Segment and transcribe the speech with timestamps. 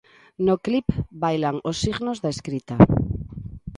[0.45, 0.87] No clip
[1.21, 2.75] bailan os signos da escrita.